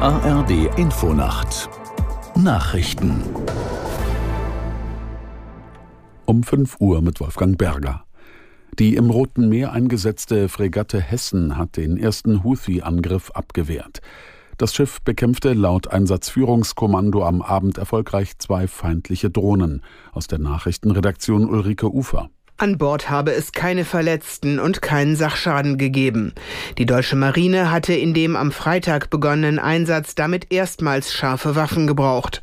ARD 0.00 0.78
Infonacht 0.78 1.68
Nachrichten 2.36 3.20
um 6.24 6.44
5 6.44 6.76
Uhr 6.78 7.02
mit 7.02 7.18
Wolfgang 7.18 7.58
Berger. 7.58 8.04
Die 8.78 8.94
im 8.94 9.10
Roten 9.10 9.48
Meer 9.48 9.72
eingesetzte 9.72 10.48
Fregatte 10.48 11.00
Hessen 11.00 11.56
hat 11.56 11.76
den 11.76 11.96
ersten 11.96 12.44
Houthi-Angriff 12.44 13.32
abgewehrt. 13.32 13.98
Das 14.56 14.72
Schiff 14.72 15.00
bekämpfte 15.02 15.52
laut 15.52 15.88
Einsatzführungskommando 15.88 17.24
am 17.24 17.42
Abend 17.42 17.76
erfolgreich 17.76 18.38
zwei 18.38 18.68
feindliche 18.68 19.30
Drohnen. 19.30 19.82
Aus 20.12 20.28
der 20.28 20.38
Nachrichtenredaktion 20.38 21.44
Ulrike 21.50 21.92
Ufer. 21.92 22.30
An 22.60 22.76
Bord 22.76 23.08
habe 23.08 23.30
es 23.30 23.52
keine 23.52 23.84
Verletzten 23.84 24.58
und 24.58 24.82
keinen 24.82 25.14
Sachschaden 25.14 25.78
gegeben. 25.78 26.32
Die 26.76 26.86
deutsche 26.86 27.14
Marine 27.14 27.70
hatte 27.70 27.92
in 27.94 28.14
dem 28.14 28.34
am 28.34 28.50
Freitag 28.50 29.10
begonnenen 29.10 29.60
Einsatz 29.60 30.16
damit 30.16 30.52
erstmals 30.52 31.12
scharfe 31.12 31.54
Waffen 31.54 31.86
gebraucht. 31.86 32.42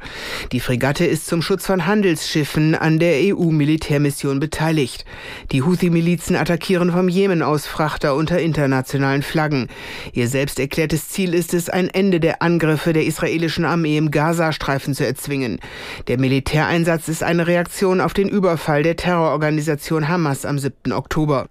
Die 0.53 0.61
Fregatte 0.61 1.05
ist 1.05 1.27
zum 1.27 1.41
Schutz 1.41 1.65
von 1.65 1.85
Handelsschiffen 1.85 2.75
an 2.75 2.97
der 2.97 3.35
EU-Militärmission 3.35 4.39
beteiligt. 4.39 5.03
Die 5.51 5.63
Houthi-Milizen 5.63 6.37
attackieren 6.37 6.93
vom 6.93 7.09
Jemen 7.09 7.41
aus 7.41 7.67
Frachter 7.67 8.15
unter 8.15 8.39
internationalen 8.39 9.21
Flaggen. 9.21 9.67
Ihr 10.13 10.29
selbst 10.29 10.61
erklärtes 10.61 11.09
Ziel 11.09 11.34
ist 11.34 11.53
es, 11.53 11.70
ein 11.70 11.89
Ende 11.89 12.21
der 12.21 12.41
Angriffe 12.41 12.93
der 12.93 13.03
israelischen 13.03 13.65
Armee 13.65 13.97
im 13.97 14.11
Gazastreifen 14.11 14.93
zu 14.93 15.05
erzwingen. 15.05 15.59
Der 16.07 16.17
Militäreinsatz 16.17 17.09
ist 17.09 17.21
eine 17.21 17.47
Reaktion 17.47 17.99
auf 17.99 18.13
den 18.13 18.29
Überfall 18.29 18.81
der 18.81 18.95
Terrororganisation 18.95 20.04
Hamas 20.07 20.45
am 20.45 20.59
7. 20.59 20.91
Oktober. 20.91 21.47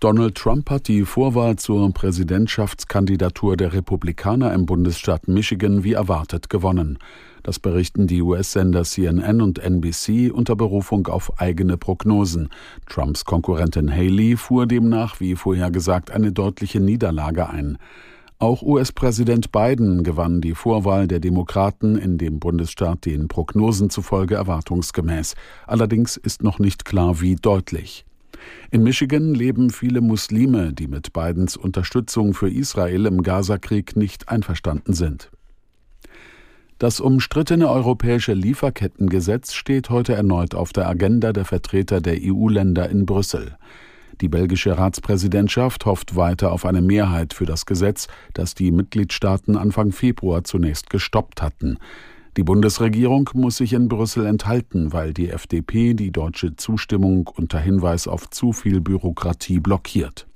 Donald 0.00 0.34
Trump 0.34 0.68
hat 0.68 0.88
die 0.88 1.04
Vorwahl 1.04 1.56
zur 1.56 1.90
Präsidentschaftskandidatur 1.92 3.56
der 3.56 3.72
Republikaner 3.72 4.52
im 4.52 4.66
Bundesstaat 4.66 5.26
Michigan 5.26 5.84
wie 5.84 5.94
erwartet 5.94 6.50
gewonnen. 6.50 6.98
Das 7.42 7.58
berichten 7.58 8.06
die 8.06 8.20
US-Sender 8.20 8.84
CNN 8.84 9.40
und 9.40 9.58
NBC 9.58 10.30
unter 10.30 10.54
Berufung 10.54 11.06
auf 11.06 11.40
eigene 11.40 11.78
Prognosen. 11.78 12.50
Trumps 12.86 13.24
Konkurrentin 13.24 13.90
Haley 13.90 14.36
fuhr 14.36 14.66
demnach, 14.66 15.20
wie 15.20 15.34
vorhergesagt, 15.34 16.10
eine 16.10 16.32
deutliche 16.32 16.80
Niederlage 16.80 17.48
ein. 17.48 17.78
Auch 18.38 18.60
US-Präsident 18.60 19.50
Biden 19.50 20.02
gewann 20.02 20.42
die 20.42 20.54
Vorwahl 20.54 21.08
der 21.08 21.20
Demokraten 21.20 21.96
in 21.96 22.18
dem 22.18 22.38
Bundesstaat 22.38 23.06
den 23.06 23.28
Prognosen 23.28 23.88
zufolge 23.88 24.34
erwartungsgemäß. 24.34 25.36
Allerdings 25.66 26.18
ist 26.18 26.42
noch 26.42 26.58
nicht 26.58 26.84
klar, 26.84 27.22
wie 27.22 27.36
deutlich. 27.36 28.04
In 28.70 28.82
Michigan 28.82 29.34
leben 29.34 29.70
viele 29.70 30.02
Muslime, 30.02 30.74
die 30.74 30.86
mit 30.86 31.14
Bidens 31.14 31.56
Unterstützung 31.56 32.34
für 32.34 32.50
Israel 32.50 33.06
im 33.06 33.22
Gazakrieg 33.22 33.96
nicht 33.96 34.28
einverstanden 34.28 34.92
sind. 34.92 35.30
Das 36.78 37.00
umstrittene 37.00 37.70
europäische 37.70 38.34
Lieferkettengesetz 38.34 39.54
steht 39.54 39.88
heute 39.88 40.12
erneut 40.12 40.54
auf 40.54 40.74
der 40.74 40.86
Agenda 40.86 41.32
der 41.32 41.46
Vertreter 41.46 42.02
der 42.02 42.18
EU-Länder 42.20 42.90
in 42.90 43.06
Brüssel. 43.06 43.56
Die 44.20 44.28
belgische 44.28 44.78
Ratspräsidentschaft 44.78 45.84
hofft 45.84 46.16
weiter 46.16 46.52
auf 46.52 46.64
eine 46.64 46.80
Mehrheit 46.80 47.34
für 47.34 47.44
das 47.44 47.66
Gesetz, 47.66 48.08
das 48.32 48.54
die 48.54 48.70
Mitgliedstaaten 48.70 49.56
Anfang 49.56 49.92
Februar 49.92 50.44
zunächst 50.44 50.88
gestoppt 50.88 51.42
hatten. 51.42 51.78
Die 52.36 52.42
Bundesregierung 52.42 53.30
muss 53.34 53.56
sich 53.56 53.72
in 53.72 53.88
Brüssel 53.88 54.26
enthalten, 54.26 54.92
weil 54.92 55.14
die 55.14 55.30
FDP 55.30 55.94
die 55.94 56.12
deutsche 56.12 56.56
Zustimmung 56.56 57.28
unter 57.34 57.58
Hinweis 57.58 58.08
auf 58.08 58.28
zu 58.30 58.52
viel 58.52 58.80
Bürokratie 58.80 59.58
blockiert. 59.58 60.26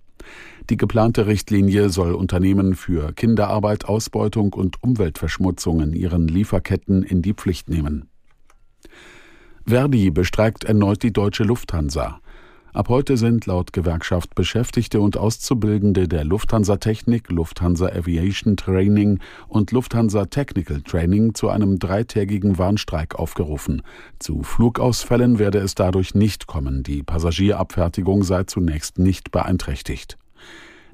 Die 0.69 0.77
geplante 0.77 1.27
Richtlinie 1.27 1.89
soll 1.89 2.15
Unternehmen 2.15 2.75
für 2.75 3.13
Kinderarbeit, 3.13 3.87
Ausbeutung 3.87 4.53
und 4.53 4.83
Umweltverschmutzung 4.83 5.81
in 5.81 5.93
ihren 5.93 6.29
Lieferketten 6.29 7.03
in 7.03 7.23
die 7.23 7.35
Pflicht 7.35 7.69
nehmen. 7.69 8.09
Verdi 9.67 10.11
bestreikt 10.11 10.65
erneut 10.65 11.03
die 11.03 11.13
deutsche 11.13 11.45
Lufthansa. 11.45 12.21
Ab 12.73 12.89
heute 12.89 13.17
sind 13.17 13.47
laut 13.47 13.73
Gewerkschaft 13.73 14.37
Beschäftigte 14.37 15.01
und 15.01 15.17
Auszubildende 15.17 16.07
der 16.07 16.25
Lufthansa 16.25 16.77
Technik, 16.77 17.29
Lufthansa 17.29 17.87
Aviation 17.87 18.57
Training 18.57 19.19
und 19.49 19.73
Lufthansa 19.73 20.27
Technical 20.27 20.81
Training 20.83 21.35
zu 21.35 21.49
einem 21.49 21.81
dreitägigen 21.81 22.59
Warnstreik 22.59 23.17
aufgerufen. 23.17 23.83
Zu 24.21 24.45
Flugausfällen 24.45 25.41
werde 25.41 25.59
es 25.59 25.75
dadurch 25.75 26.15
nicht 26.15 26.47
kommen. 26.47 26.85
Die 26.85 27.03
Passagierabfertigung 27.03 28.23
sei 28.23 28.45
zunächst 28.45 29.01
nicht 29.01 29.33
beeinträchtigt. 29.33 30.17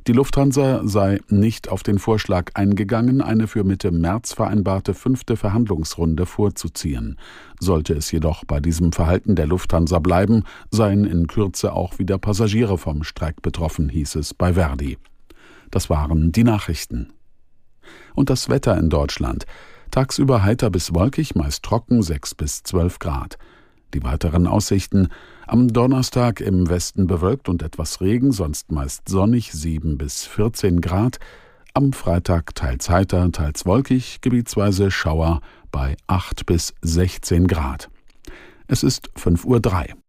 Die 0.06 0.12
Lufthansa 0.12 0.83
sei 0.84 1.19
nicht 1.31 1.69
auf 1.69 1.83
den 1.83 1.99
Vorschlag 1.99 2.53
eingegangen, 2.55 3.21
eine 3.21 3.49
für 3.49 3.65
Mitte 3.65 3.91
März 3.91 4.34
vereinbarte 4.34 4.94
fünfte 4.94 5.37
Verhandlungsrunde 5.37 6.27
vorzuziehen. 6.27 7.19
Sollte 7.59 7.94
es 7.94 8.12
jedoch 8.12 8.45
bei 8.45 8.61
diesem 8.61 8.93
Verhalten 8.93 9.34
der 9.34 9.49
Lufthansa 9.49 9.99
bleiben, 9.99 10.45
seien 10.71 11.05
in 11.05 11.27
Kürze 11.27 11.72
auch 11.72 11.99
wieder 11.99 12.19
Passagiere 12.19 12.78
vom 12.78 13.03
Streik 13.03 13.43
betroffen, 13.43 13.89
hieß 13.89 14.15
es 14.15 14.33
bei 14.33 14.55
Verdi. 14.55 14.97
Das 15.72 15.91
waren 15.91 16.31
die 16.31 16.45
Nachrichten. 16.45 17.12
Und 18.15 18.31
das 18.31 18.49
Wetter 18.49 18.78
in 18.78 18.91
Deutschland. 18.91 19.45
Tagsüber 19.91 20.45
heiter 20.45 20.71
bis 20.71 20.95
wolkig, 20.95 21.34
meist 21.34 21.65
trocken, 21.65 22.00
6 22.00 22.37
bis 22.37 22.62
12 22.62 23.00
Grad. 23.00 23.39
Die 23.97 24.05
weiteren 24.05 24.47
Aussichten 24.47 25.09
am 25.47 25.73
Donnerstag 25.73 26.43
im 26.43 26.69
Westen 26.69 27.07
bewölkt 27.07 27.49
und 27.49 27.62
etwas 27.62 28.03
Regen, 28.03 28.31
sonst 28.31 28.71
meist 28.71 29.09
sonnig 29.09 29.53
7 29.53 29.97
bis 29.97 30.27
14 30.27 30.83
Grad. 30.83 31.19
Am 31.73 31.95
Freitag 31.95 32.55
teils 32.55 32.91
heiter, 32.91 33.33
teils 33.33 33.65
wolkig, 33.65 34.21
gebietsweise 34.21 34.91
Schauer 34.91 35.41
bei 35.73 35.97
8 36.09 36.45
bis 36.45 36.75
16 36.83 37.47
Grad. 37.47 37.89
Es 38.67 38.83
ist 38.83 39.09
5.03 39.17 39.95
Uhr. 39.95 40.06